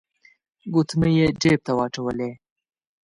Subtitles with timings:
[0.73, 2.31] ګوتمۍ يې جيب ته واچولې.